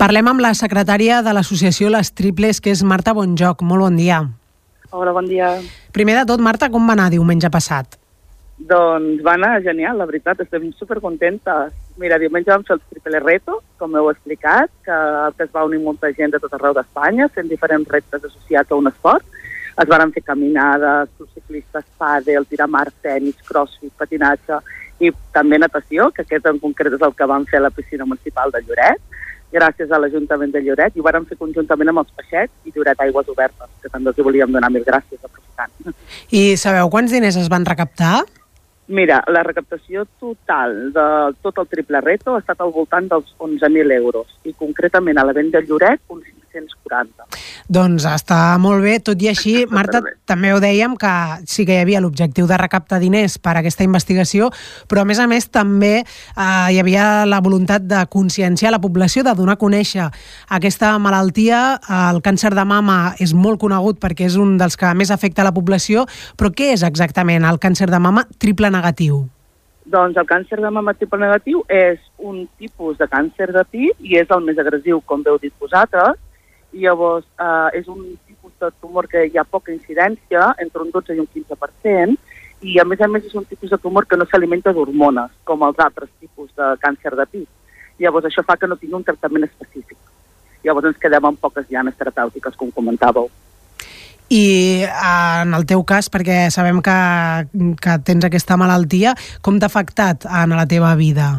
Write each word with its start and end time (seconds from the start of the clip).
Parlem 0.00 0.30
amb 0.30 0.40
la 0.40 0.54
secretària 0.56 1.18
de 1.20 1.32
l'associació 1.36 1.90
Les 1.92 2.08
Triples, 2.16 2.62
que 2.64 2.72
és 2.72 2.80
Marta 2.80 3.12
Bonjoc. 3.12 3.60
Molt 3.60 3.84
bon 3.84 3.98
dia. 4.00 4.22
Hola, 4.96 5.12
bon 5.12 5.26
dia. 5.28 5.50
Primer 5.92 6.14
de 6.16 6.22
tot, 6.30 6.40
Marta, 6.40 6.70
com 6.72 6.86
va 6.88 6.94
anar 6.96 7.10
diumenge 7.12 7.50
passat? 7.52 7.98
Doncs 8.70 9.20
va 9.26 9.34
anar 9.36 9.58
genial, 9.60 9.98
la 10.00 10.06
veritat, 10.08 10.40
estem 10.40 10.70
supercontentes. 10.78 11.76
Mira, 12.00 12.16
diumenge 12.16 12.48
vam 12.48 12.64
fer 12.64 12.78
el 12.78 12.82
triple 12.94 13.20
reto, 13.20 13.58
com 13.76 13.92
heu 14.00 14.08
explicat, 14.08 14.72
que, 14.88 14.96
que 15.36 15.44
es 15.44 15.52
va 15.52 15.66
unir 15.68 15.82
molta 15.84 16.08
gent 16.16 16.32
de 16.32 16.40
tot 16.40 16.56
arreu 16.56 16.72
d'Espanya, 16.80 17.28
fent 17.36 17.52
diferents 17.52 17.92
reptes 17.92 18.24
associats 18.24 18.72
a 18.72 18.80
un 18.80 18.88
esport. 18.88 19.28
Es 19.76 19.92
van 19.92 20.16
fer 20.16 20.24
caminades, 20.24 21.12
ciclistes, 21.34 21.84
pàdel, 22.00 22.48
tirar 22.48 22.72
mar, 22.72 22.86
tenis, 23.04 23.36
crossfit, 23.44 23.92
patinatge 24.00 24.64
i 25.04 25.12
també 25.36 25.60
natació, 25.60 26.08
que 26.08 26.24
aquest 26.24 26.48
en 26.48 26.56
concret 26.64 26.96
és 26.96 27.04
el 27.04 27.12
que 27.16 27.28
vam 27.28 27.44
fer 27.52 27.60
a 27.60 27.68
la 27.68 27.76
piscina 27.76 28.08
municipal 28.08 28.52
de 28.56 28.64
Lloret, 28.64 29.10
gràcies 29.52 29.90
a 29.90 29.98
l'Ajuntament 29.98 30.52
de 30.54 30.62
Lloret, 30.64 30.96
i 30.96 31.02
ho 31.02 31.06
vam 31.06 31.26
fer 31.28 31.38
conjuntament 31.38 31.92
amb 31.92 32.02
els 32.04 32.10
peixets 32.16 32.52
i 32.64 32.74
Lloret 32.74 33.00
Aigües 33.06 33.30
Obertes, 33.32 33.70
que 33.82 33.92
també 33.92 34.12
els 34.12 34.20
volíem 34.24 34.52
donar 34.52 34.70
mil 34.72 34.84
gràcies 34.86 35.20
aprofitant. 35.22 35.96
I 36.30 36.56
sabeu 36.60 36.90
quants 36.90 37.12
diners 37.14 37.38
es 37.40 37.50
van 37.52 37.66
recaptar? 37.66 38.20
Mira, 38.90 39.20
la 39.30 39.44
recaptació 39.46 40.02
total 40.18 40.90
de 40.94 41.06
tot 41.44 41.58
el 41.62 41.68
triple 41.70 42.00
reto 42.02 42.34
ha 42.34 42.40
estat 42.42 42.58
al 42.64 42.72
voltant 42.74 43.06
dels 43.12 43.28
11.000 43.38 43.94
euros 43.94 44.32
i 44.42 44.54
concretament 44.58 45.20
a 45.20 45.24
la 45.28 45.34
venda 45.36 45.60
de 45.60 45.68
Lloret 45.68 46.02
uns 46.10 46.26
540. 46.52 47.40
Doncs 47.70 48.06
està 48.10 48.38
molt 48.62 48.82
bé, 48.84 48.98
tot 49.04 49.20
i 49.22 49.30
així, 49.30 49.54
Marta, 49.70 50.02
també 50.28 50.52
ho 50.52 50.60
dèiem 50.62 50.96
que 51.00 51.12
sí 51.50 51.66
que 51.68 51.76
hi 51.76 51.82
havia 51.84 52.02
l'objectiu 52.02 52.48
de 52.50 52.58
recaptar 52.60 53.00
diners 53.02 53.38
per 53.38 53.54
a 53.54 53.60
aquesta 53.62 53.86
investigació, 53.86 54.50
però 54.90 55.04
a 55.04 55.08
més 55.08 55.20
a 55.22 55.28
més 55.30 55.48
també 55.52 55.92
eh, 56.00 56.68
hi 56.74 56.80
havia 56.82 57.24
la 57.28 57.40
voluntat 57.44 57.86
de 57.86 58.02
conscienciar 58.10 58.74
la 58.74 58.82
població, 58.82 59.24
de 59.24 59.34
donar 59.38 59.58
a 59.58 59.62
conèixer 59.62 60.08
aquesta 60.48 60.96
malaltia. 60.98 61.80
El 62.10 62.22
càncer 62.24 62.52
de 62.56 62.64
mama 62.66 63.14
és 63.20 63.34
molt 63.34 63.60
conegut 63.62 64.00
perquè 64.02 64.26
és 64.28 64.38
un 64.40 64.56
dels 64.60 64.76
que 64.76 64.92
més 64.94 65.10
afecta 65.14 65.46
la 65.46 65.54
població, 65.54 66.06
però 66.36 66.50
què 66.54 66.72
és 66.74 66.86
exactament 66.86 67.46
el 67.46 67.60
càncer 67.62 67.90
de 67.90 68.00
mama 68.02 68.26
triple 68.38 68.70
negatiu? 68.70 69.24
Doncs 69.90 70.18
el 70.20 70.26
càncer 70.28 70.60
de 70.60 70.70
mama 70.70 70.94
triple 70.94 71.18
negatiu 71.18 71.62
és 71.72 71.98
un 72.18 72.44
tipus 72.60 72.98
de 72.98 73.08
càncer 73.10 73.50
de 73.54 73.64
pit 73.70 74.04
i 74.06 74.18
és 74.20 74.30
el 74.30 74.44
més 74.46 74.58
agressiu, 74.60 75.00
com 75.06 75.24
veu 75.26 75.38
dit 75.42 75.54
vosaltres, 75.58 76.18
llavors 76.72 77.26
eh, 77.38 77.78
és 77.80 77.88
un 77.88 78.02
tipus 78.26 78.52
de 78.60 78.70
tumor 78.80 79.08
que 79.08 79.24
hi 79.26 79.38
ha 79.38 79.44
poca 79.44 79.72
incidència, 79.72 80.54
entre 80.62 80.84
un 80.84 80.90
12 80.94 81.16
i 81.16 81.22
un 81.22 81.28
15%, 81.30 82.16
i 82.62 82.78
a 82.78 82.84
més 82.84 83.00
a 83.00 83.08
més 83.08 83.24
és 83.24 83.34
un 83.34 83.46
tipus 83.48 83.70
de 83.72 83.78
tumor 83.80 84.06
que 84.06 84.18
no 84.20 84.26
s'alimenta 84.28 84.72
d'hormones, 84.76 85.32
com 85.44 85.62
els 85.66 85.78
altres 85.80 86.10
tipus 86.20 86.50
de 86.56 86.74
càncer 86.82 87.14
de 87.16 87.26
pit. 87.26 87.48
Llavors 88.00 88.28
això 88.28 88.44
fa 88.44 88.56
que 88.56 88.68
no 88.68 88.76
tingui 88.80 88.96
un 88.96 89.04
tractament 89.04 89.46
específic. 89.48 89.98
Llavors 90.64 90.90
ens 90.92 91.00
quedem 91.00 91.24
amb 91.24 91.40
poques 91.40 91.68
llanes 91.72 91.96
terapèutiques, 91.96 92.56
com 92.56 92.72
comentàveu. 92.72 93.30
I 94.30 94.84
en 94.86 95.56
el 95.56 95.64
teu 95.66 95.82
cas, 95.82 96.06
perquè 96.12 96.44
sabem 96.54 96.78
que, 96.86 96.98
que 97.82 97.96
tens 98.06 98.26
aquesta 98.28 98.56
malaltia, 98.60 99.16
com 99.42 99.58
t'ha 99.58 99.66
afectat 99.72 100.28
en 100.28 100.54
la 100.54 100.68
teva 100.70 100.92
vida? 101.00 101.32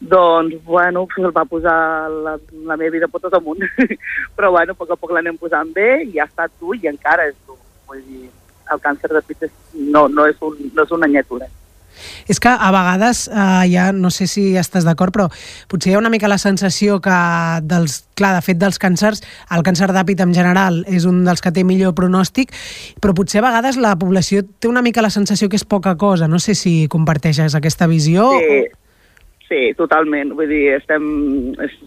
Doncs, 0.00 0.56
bueno, 0.64 1.06
el 1.16 1.30
va 1.36 1.44
posar 1.44 2.10
la, 2.10 2.36
la 2.66 2.76
meva 2.76 2.90
vida 2.90 3.08
potes 3.08 3.32
amunt. 3.32 3.62
Però, 4.36 4.50
bueno, 4.50 4.74
a 4.74 4.78
poc 4.78 4.90
a 4.90 5.00
poc 5.00 5.14
l'anem 5.14 5.38
posant 5.40 5.70
bé 5.74 6.04
i 6.04 6.18
ha 6.18 6.28
estat 6.28 6.52
dur 6.60 6.76
i 6.76 6.88
encara 6.90 7.28
és 7.30 7.36
dur. 7.46 7.58
Vull 7.88 8.02
dir, 8.02 8.30
el 8.72 8.80
càncer 8.82 9.12
de 9.12 9.22
pit 9.26 9.46
és, 9.46 9.52
no, 9.74 10.08
no, 10.08 10.26
és 10.26 10.40
un, 10.42 10.56
no 10.74 10.86
és 10.86 10.96
una 10.96 11.10
nyetura. 11.10 11.50
És 12.26 12.40
que 12.40 12.48
a 12.48 12.70
vegades, 12.74 13.28
eh, 13.28 13.70
ja 13.70 13.90
no 13.92 14.10
sé 14.10 14.26
si 14.26 14.56
estàs 14.58 14.84
d'acord, 14.86 15.14
però 15.14 15.28
potser 15.70 15.92
hi 15.92 15.94
ha 15.94 16.00
una 16.00 16.10
mica 16.10 16.28
la 16.28 16.40
sensació 16.42 16.98
que, 17.00 17.16
dels, 17.62 18.00
clar, 18.18 18.34
de 18.34 18.42
fet 18.44 18.58
dels 18.60 18.80
càncers, 18.82 19.22
el 19.54 19.64
càncer 19.66 19.90
d'àpid 19.94 20.24
en 20.24 20.34
general 20.34 20.82
és 20.88 21.06
un 21.08 21.22
dels 21.24 21.44
que 21.44 21.52
té 21.54 21.64
millor 21.64 21.94
pronòstic, 21.94 22.54
però 23.00 23.14
potser 23.14 23.42
a 23.42 23.46
vegades 23.48 23.78
la 23.78 23.94
població 24.00 24.42
té 24.42 24.68
una 24.68 24.82
mica 24.82 25.04
la 25.04 25.12
sensació 25.14 25.48
que 25.48 25.60
és 25.60 25.64
poca 25.64 25.96
cosa. 25.96 26.28
No 26.28 26.40
sé 26.42 26.56
si 26.58 26.88
comparteixes 26.90 27.54
aquesta 27.54 27.86
visió. 27.86 28.30
Sí, 28.40 28.64
Sí, 29.48 29.74
totalment. 29.76 30.32
Vull 30.38 30.48
dir, 30.48 30.62
estem 30.78 31.04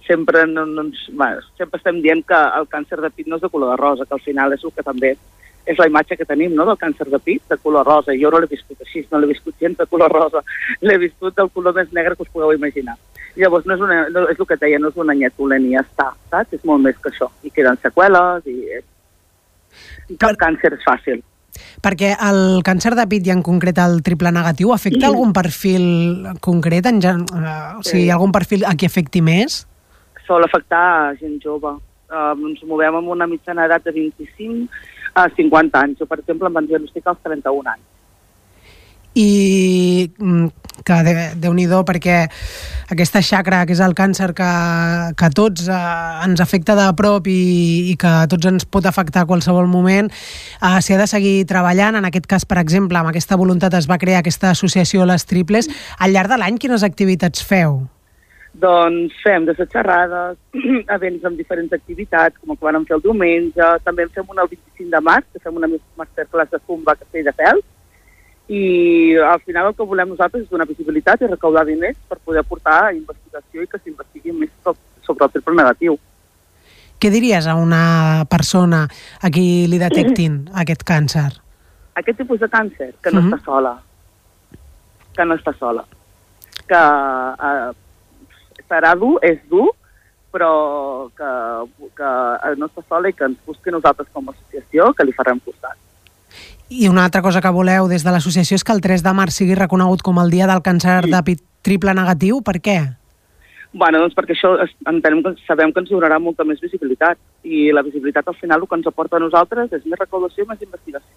sempre, 0.05 0.45
no, 0.47 0.65
no, 0.65 0.85
bueno, 1.09 1.41
sempre 1.57 1.81
estem 1.81 2.03
dient 2.03 2.21
que 2.27 2.37
el 2.59 2.69
càncer 2.69 3.01
de 3.01 3.09
pit 3.09 3.27
no 3.27 3.39
és 3.39 3.43
de 3.43 3.49
color 3.49 3.73
de 3.73 3.81
rosa, 3.81 4.05
que 4.05 4.13
al 4.13 4.23
final 4.23 4.53
és 4.53 4.63
el 4.63 4.73
que 4.75 4.85
també 4.85 5.15
és 5.67 5.79
la 5.81 5.87
imatge 5.89 6.15
que 6.15 6.25
tenim 6.25 6.53
no, 6.55 6.65
del 6.69 6.79
càncer 6.79 7.09
de 7.11 7.19
pit, 7.19 7.43
de 7.49 7.57
color 7.59 7.85
rosa. 7.85 8.15
Jo 8.15 8.31
no 8.31 8.39
l'he 8.39 8.49
viscut 8.51 8.81
així, 8.85 9.03
no 9.11 9.19
l'he 9.19 9.31
viscut 9.33 9.57
gens 9.59 9.77
de 9.77 9.87
color 9.89 10.13
rosa. 10.13 10.43
L'he 10.85 10.97
viscut 11.01 11.35
del 11.35 11.49
color 11.51 11.75
més 11.75 11.91
negre 11.91 12.15
que 12.15 12.23
us 12.23 12.31
podeu 12.31 12.53
imaginar. 12.55 12.95
Llavors 13.37 13.67
no 13.67 13.75
és, 13.75 13.81
una, 13.83 13.97
no, 14.09 14.23
és 14.31 14.39
el 14.39 14.47
que 14.47 14.55
et 14.55 14.63
deia, 14.63 14.79
no 14.79 14.93
és 14.93 15.01
una 15.03 15.15
nyetula 15.17 15.59
ni 15.61 15.75
ja 15.75 15.83
està, 15.83 16.07
saps? 16.31 16.55
És 16.55 16.63
molt 16.65 16.85
més 16.85 16.97
que 17.01 17.11
això. 17.11 17.27
I 17.43 17.51
queden 17.53 17.81
seqüeles 17.83 18.47
i... 18.47 18.57
Cap 20.21 20.39
càncer 20.39 20.71
és 20.77 20.85
fàcil. 20.87 21.19
Perquè 21.81 22.13
el 22.27 22.61
càncer 22.65 22.93
de 22.97 23.05
pit 23.09 23.27
i 23.27 23.33
en 23.33 23.41
concret 23.45 23.79
el 23.81 24.01
triple 24.05 24.31
negatiu 24.35 24.73
afecta 24.75 25.05
sí. 25.05 25.09
algun 25.09 25.33
perfil 25.33 25.87
concret? 26.43 26.89
En, 26.91 27.01
uh, 27.01 27.79
o 27.79 27.83
sigui, 27.83 28.05
sí. 28.05 28.13
algun 28.13 28.33
perfil 28.35 28.65
a 28.67 28.75
qui 28.77 28.89
afecti 28.89 29.23
més? 29.25 29.63
Sol 30.27 30.45
afectar 30.45 31.15
gent 31.21 31.37
jove. 31.43 31.77
Uh, 32.07 32.33
ens 32.47 32.63
movem 32.67 33.01
amb 33.01 33.11
una 33.15 33.27
mitjana 33.27 33.67
edat 33.67 33.87
de 33.87 33.95
25 33.95 34.67
a 35.17 35.27
50 35.35 35.83
anys. 35.83 36.01
Jo, 36.01 36.07
per 36.09 36.21
exemple, 36.21 36.49
em 36.49 36.59
van 36.59 36.69
diagnosticar 36.69 37.15
als 37.15 37.23
31 37.25 37.75
anys 37.75 37.85
i 39.17 40.09
mm, 40.19 40.47
que 40.85 40.97
de, 41.05 41.13
déu 41.41 41.53
nhi 41.55 41.65
perquè 41.67 42.27
aquesta 42.91 43.21
xacra, 43.21 43.65
que 43.65 43.73
és 43.75 43.81
el 43.83 43.95
càncer 43.97 44.31
que, 44.37 44.51
que 45.17 45.29
tots 45.35 45.67
eh, 45.67 45.79
ens 46.25 46.41
afecta 46.43 46.75
de 46.77 46.87
prop 46.95 47.27
i, 47.27 47.91
i 47.91 47.95
que 47.99 48.07
a 48.23 48.27
tots 48.29 48.47
ens 48.47 48.65
pot 48.65 48.85
afectar 48.85 49.25
a 49.25 49.29
qualsevol 49.29 49.67
moment, 49.67 50.09
eh, 50.61 50.79
s'hi 50.81 50.95
ha 50.95 51.01
de 51.01 51.09
seguir 51.09 51.35
treballant. 51.49 51.97
En 51.99 52.07
aquest 52.07 52.27
cas, 52.27 52.45
per 52.45 52.61
exemple, 52.61 52.97
amb 52.97 53.11
aquesta 53.11 53.35
voluntat 53.35 53.73
es 53.73 53.89
va 53.89 53.99
crear 53.99 54.23
aquesta 54.23 54.51
associació 54.51 55.05
Les 55.05 55.25
Triples. 55.25 55.69
Al 55.99 56.15
llarg 56.15 56.31
de 56.31 56.39
l'any, 56.39 56.57
quines 56.57 56.83
activitats 56.83 57.43
feu? 57.43 57.83
Doncs 58.57 59.13
fem 59.21 59.45
de 59.45 59.53
xerrades, 59.59 60.37
events 60.97 61.25
amb 61.27 61.37
diferents 61.37 61.73
activitats, 61.75 62.39
com 62.41 62.55
el 62.55 62.57
que 62.57 62.65
vam 62.65 62.85
fer 62.87 62.95
el 62.97 63.03
diumenge, 63.03 63.67
també 63.85 64.07
en 64.07 64.13
fem 64.15 64.31
una 64.33 64.47
el 64.47 64.53
25 64.55 64.93
de 64.95 65.01
març, 65.05 65.27
que 65.33 65.43
fem 65.43 65.59
una 65.59 65.69
masterclass 65.99 66.49
de 66.55 66.61
Zumba 66.65 66.95
a 66.95 67.01
Castelldefels, 67.03 67.65
i 68.47 69.15
al 69.17 69.41
final 69.41 69.67
el 69.67 69.75
que 69.75 69.85
volem 69.87 70.13
nosaltres 70.13 70.45
és 70.45 70.51
donar 70.51 70.67
visibilitat 70.67 71.21
i 71.21 71.27
recaudar 71.27 71.65
diners 71.67 71.97
per 72.07 72.17
poder 72.23 72.43
portar 72.47 72.93
investigació 72.95 73.63
i 73.63 73.67
que 73.67 73.79
s'investigui 73.81 74.31
més 74.31 74.53
sobre 75.03 75.25
el 75.25 75.33
triple 75.33 75.55
negatiu. 75.55 75.97
Què 76.97 77.11
diries 77.13 77.45
a 77.45 77.55
una 77.59 78.25
persona 78.29 78.85
a 79.21 79.29
qui 79.29 79.67
li 79.69 79.79
detectin 79.81 80.45
aquest 80.63 80.85
càncer? 80.87 81.27
Aquest 81.99 82.21
tipus 82.23 82.39
de 82.39 82.47
càncer, 82.47 82.93
que 83.01 83.11
no 83.11 83.19
uh 83.19 83.23
mhm. 83.23 83.33
-huh. 83.33 83.37
està 83.37 83.45
sola. 83.45 83.73
Que 85.15 85.25
no 85.25 85.35
està 85.35 85.53
sola. 85.57 85.83
Que 86.67 86.81
eh, 87.47 87.71
serà 88.69 88.95
dur, 88.95 89.19
és 89.21 89.39
dur, 89.49 89.69
però 90.31 91.09
que, 91.17 91.29
que 91.95 92.55
no 92.57 92.67
està 92.67 92.83
sola 92.87 93.09
i 93.09 93.13
que 93.13 93.25
ens 93.25 93.37
busqui 93.45 93.71
nosaltres 93.71 94.07
com 94.13 94.27
a 94.27 94.31
associació, 94.31 94.93
que 94.93 95.03
li 95.03 95.13
farem 95.13 95.39
costat. 95.39 95.77
I 96.69 96.89
una 96.89 97.05
altra 97.05 97.21
cosa 97.21 97.41
que 97.41 97.51
voleu 97.55 97.87
des 97.87 98.03
de 98.03 98.11
l'associació 98.11 98.57
és 98.59 98.63
que 98.67 98.73
el 98.75 98.81
3 98.83 99.03
de 99.03 99.13
març 99.15 99.39
sigui 99.39 99.55
reconegut 99.55 100.03
com 100.03 100.19
el 100.19 100.31
dia 100.33 100.47
del 100.49 100.63
càncer 100.65 101.05
sí. 101.05 101.11
de 101.13 101.21
pit 101.23 101.43
triple 101.63 101.93
negatiu. 101.95 102.41
Per 102.43 102.59
què? 102.59 102.79
Bueno, 103.77 104.01
doncs 104.03 104.15
perquè 104.17 104.35
això 104.35 104.53
entenem 104.89 105.23
que 105.23 105.33
sabem 105.45 105.71
que 105.71 105.83
ens 105.83 105.91
donarà 105.91 106.19
molta 106.19 106.43
més 106.47 106.59
visibilitat 106.63 107.19
i 107.43 107.67
la 107.75 107.83
visibilitat 107.85 108.27
al 108.27 108.37
final 108.39 108.63
el 108.63 108.67
que 108.67 108.79
ens 108.79 108.87
aporta 108.89 109.19
a 109.19 109.23
nosaltres 109.23 109.73
és 109.75 109.85
més 109.85 109.99
recaudació 109.99 110.43
i 110.43 110.49
més 110.49 110.63
investigació. 110.65 111.13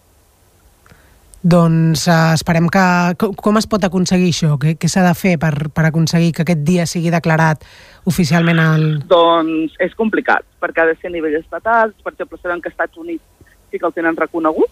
Doncs 1.43 2.05
uh, 2.05 2.35
esperem 2.37 2.67
que... 2.69 2.83
Com 3.17 3.57
es 3.57 3.67
pot 3.71 3.85
aconseguir 3.87 4.29
això? 4.29 4.59
Què, 4.61 4.75
què 4.77 4.91
s'ha 4.93 5.07
de 5.07 5.15
fer 5.17 5.39
per, 5.41 5.71
per 5.73 5.87
aconseguir 5.89 6.35
que 6.37 6.45
aquest 6.45 6.67
dia 6.67 6.85
sigui 6.91 7.13
declarat 7.15 7.65
oficialment 8.11 8.61
al... 8.61 8.85
Doncs 9.09 9.79
és 9.81 9.97
complicat, 9.97 10.45
perquè 10.61 10.85
ha 10.85 10.91
de 10.91 10.99
ser 11.01 11.09
a 11.09 11.15
nivell 11.15 11.39
estatal. 11.41 11.95
Per 12.05 12.13
exemple, 12.13 12.39
sabem 12.43 12.61
que 12.61 12.69
als 12.69 12.77
Estats 12.77 13.01
Units 13.01 13.25
sí 13.71 13.81
que 13.81 13.89
el 13.89 13.97
tenen 13.97 14.19
reconegut, 14.21 14.69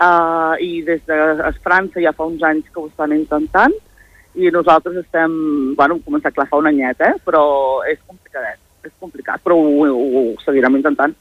uh, 0.00 0.54
i 0.62 0.82
des 0.86 1.02
de 1.08 1.18
França 1.64 2.02
ja 2.02 2.14
fa 2.16 2.28
uns 2.28 2.42
anys 2.46 2.68
que 2.72 2.80
ho 2.80 2.88
estan 2.88 3.14
intentant 3.16 3.74
i 4.36 4.50
nosaltres 4.52 4.98
estem, 5.00 5.32
bueno, 5.76 5.96
hem 5.96 6.02
començat 6.04 6.34
clar 6.36 6.48
fa 6.50 6.60
un 6.60 6.68
anyet, 6.68 7.00
eh? 7.00 7.14
però 7.24 7.42
és 7.88 7.98
complicadet, 8.04 8.60
és 8.84 8.92
complicat, 9.00 9.40
però 9.42 9.56
ho, 9.56 9.86
ho, 9.86 10.10
ho 10.20 10.24
seguirem 10.44 10.76
intentant. 10.76 11.14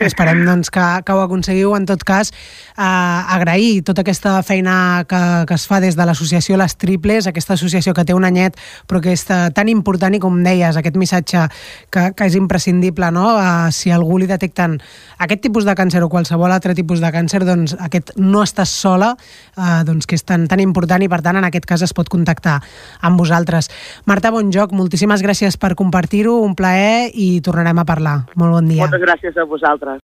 Esperem 0.00 0.42
doncs, 0.46 0.70
que, 0.70 0.84
que 1.06 1.14
ho 1.14 1.20
aconseguiu. 1.22 1.74
En 1.76 1.86
tot 1.86 2.02
cas, 2.06 2.32
eh, 2.74 2.82
agrair 2.82 3.84
tota 3.86 4.02
aquesta 4.02 4.40
feina 4.42 5.04
que, 5.08 5.20
que 5.46 5.54
es 5.54 5.66
fa 5.70 5.80
des 5.82 5.96
de 5.98 6.06
l'associació 6.06 6.58
Les 6.58 6.74
Triples, 6.80 7.28
aquesta 7.30 7.54
associació 7.54 7.94
que 7.94 8.04
té 8.04 8.16
un 8.16 8.26
anyet, 8.26 8.58
però 8.90 9.02
que 9.02 9.14
és 9.14 9.24
tan 9.26 9.70
important 9.70 10.14
i, 10.16 10.20
com 10.22 10.40
deies, 10.42 10.76
aquest 10.76 10.98
missatge 10.98 11.46
que, 11.92 12.10
que 12.16 12.26
és 12.26 12.36
imprescindible, 12.38 13.12
no? 13.14 13.28
Eh, 13.38 13.70
si 13.74 13.94
algú 13.94 14.18
li 14.18 14.28
detecten 14.30 14.78
aquest 15.22 15.44
tipus 15.46 15.68
de 15.68 15.76
càncer 15.78 16.02
o 16.02 16.10
qualsevol 16.10 16.50
altre 16.50 16.74
tipus 16.74 17.02
de 17.02 17.12
càncer, 17.14 17.44
doncs 17.46 17.76
aquest 17.78 18.14
no 18.18 18.42
estàs 18.42 18.72
sola, 18.74 19.12
eh, 19.54 19.82
doncs 19.86 20.08
que 20.10 20.18
és 20.18 20.26
tan, 20.26 20.48
tan 20.50 20.62
important 20.64 21.02
i, 21.02 21.10
per 21.10 21.22
tant, 21.22 21.38
en 21.38 21.46
aquest 21.46 21.68
cas 21.68 21.86
es 21.86 21.94
pot 21.94 22.10
contactar 22.10 22.58
amb 23.06 23.20
vosaltres. 23.20 23.70
Marta 24.10 24.34
Bonjoc, 24.34 24.74
moltíssimes 24.74 25.22
gràcies 25.22 25.58
per 25.60 25.76
compartir-ho, 25.78 26.40
un 26.42 26.56
plaer 26.58 27.10
i 27.14 27.30
tornarem 27.44 27.78
a 27.78 27.86
parlar. 27.86 28.16
Molt 28.34 28.58
bon 28.58 28.70
dia. 28.70 28.82
Moltes 28.86 29.06
gràcies 29.06 29.38
a 29.38 29.46
vosaltres. 29.60 29.98